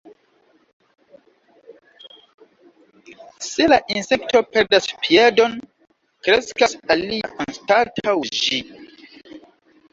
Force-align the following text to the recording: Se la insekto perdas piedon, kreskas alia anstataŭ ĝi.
Se 3.49 3.67
la 3.69 3.79
insekto 3.97 4.43
perdas 4.55 4.89
piedon, 5.05 5.55
kreskas 6.29 6.77
alia 6.97 7.33
anstataŭ 7.47 8.19
ĝi. 8.43 8.63